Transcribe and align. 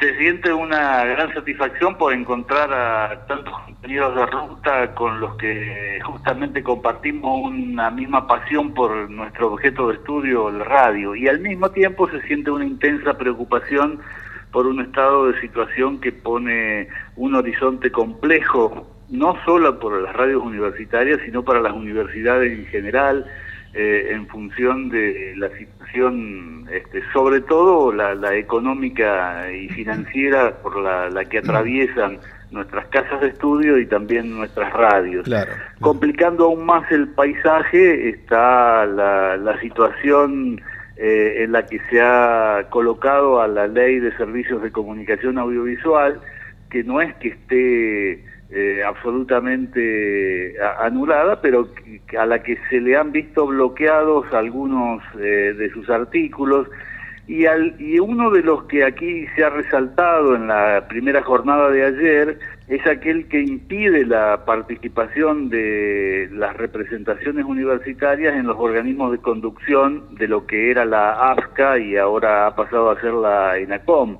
se 0.00 0.16
siente 0.16 0.50
una 0.50 1.04
gran 1.04 1.32
satisfacción 1.34 1.96
por 1.98 2.14
encontrar 2.14 2.72
a 2.72 3.26
tantos 3.26 3.52
compañeros 3.66 4.16
de 4.16 4.26
ruta 4.26 4.94
con 4.94 5.20
los 5.20 5.36
que 5.36 6.00
justamente 6.02 6.62
compartimos 6.62 7.50
una 7.50 7.90
misma 7.90 8.26
pasión 8.26 8.72
por 8.72 9.10
nuestro 9.10 9.52
objeto 9.52 9.88
de 9.88 9.96
estudio, 9.96 10.48
el 10.48 10.64
radio, 10.64 11.14
y 11.14 11.28
al 11.28 11.40
mismo 11.40 11.70
tiempo 11.70 12.08
se 12.08 12.22
siente 12.22 12.50
una 12.50 12.64
intensa 12.64 13.18
preocupación 13.18 14.00
por 14.50 14.66
un 14.66 14.80
estado 14.80 15.30
de 15.30 15.40
situación 15.42 16.00
que 16.00 16.12
pone 16.12 16.88
un 17.16 17.34
horizonte 17.34 17.92
complejo, 17.92 18.86
no 19.10 19.36
solo 19.44 19.78
por 19.78 20.00
las 20.00 20.16
radios 20.16 20.42
universitarias, 20.42 21.20
sino 21.26 21.44
para 21.44 21.60
las 21.60 21.74
universidades 21.74 22.58
en 22.58 22.66
general, 22.66 23.26
eh, 23.72 24.08
en 24.10 24.26
función 24.26 24.88
de 24.88 25.34
la 25.36 25.48
situación, 25.56 26.68
este, 26.72 27.02
sobre 27.12 27.40
todo 27.40 27.92
la, 27.92 28.34
económica 28.34 29.48
y 29.52 29.68
financiera 29.68 30.56
por 30.60 30.76
la, 30.80 31.24
que 31.26 31.38
atraviesan 31.38 32.18
nuestras 32.50 32.88
casas 32.88 33.20
de 33.20 33.28
estudio 33.28 33.78
y 33.78 33.86
también 33.86 34.36
nuestras 34.36 34.72
radios. 34.72 35.24
Complicando 35.80 36.46
aún 36.46 36.66
más 36.66 36.90
el 36.90 37.10
paisaje 37.10 38.08
está 38.08 38.86
la, 38.86 39.56
situación 39.60 40.60
eh, 40.96 41.44
en 41.44 41.52
la 41.52 41.64
que 41.64 41.78
se 41.90 42.00
ha 42.00 42.66
colocado 42.70 43.40
a 43.40 43.46
la 43.46 43.68
ley 43.68 44.00
de 44.00 44.16
servicios 44.16 44.62
de 44.62 44.72
comunicación 44.72 45.38
audiovisual, 45.38 46.20
que 46.70 46.84
no 46.84 47.00
es 47.00 47.14
que 47.16 47.28
esté 47.28 48.24
eh, 48.52 48.82
absolutamente 48.84 50.54
anulada, 50.80 51.40
pero 51.40 51.68
a 52.18 52.26
la 52.26 52.42
que 52.42 52.58
se 52.68 52.80
le 52.80 52.96
han 52.96 53.12
visto 53.12 53.46
bloqueados 53.46 54.32
algunos 54.32 55.02
eh, 55.18 55.54
de 55.56 55.70
sus 55.70 55.88
artículos. 55.90 56.68
Y, 57.26 57.46
al, 57.46 57.80
y 57.80 58.00
uno 58.00 58.30
de 58.30 58.42
los 58.42 58.64
que 58.64 58.82
aquí 58.82 59.24
se 59.36 59.44
ha 59.44 59.50
resaltado 59.50 60.34
en 60.34 60.48
la 60.48 60.88
primera 60.88 61.22
jornada 61.22 61.70
de 61.70 61.84
ayer 61.84 62.38
es 62.70 62.86
aquel 62.86 63.26
que 63.26 63.40
impide 63.40 64.06
la 64.06 64.44
participación 64.44 65.48
de 65.48 66.28
las 66.32 66.56
representaciones 66.56 67.44
universitarias 67.44 68.34
en 68.34 68.46
los 68.46 68.56
organismos 68.56 69.10
de 69.10 69.18
conducción 69.18 70.14
de 70.14 70.28
lo 70.28 70.46
que 70.46 70.70
era 70.70 70.84
la 70.84 71.32
AFCA 71.32 71.78
y 71.78 71.96
ahora 71.96 72.46
ha 72.46 72.54
pasado 72.54 72.90
a 72.90 73.00
ser 73.00 73.12
la 73.14 73.58
ENACOM. 73.58 74.18